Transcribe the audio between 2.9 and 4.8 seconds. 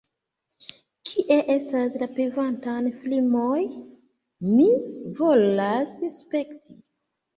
filmoj? Mi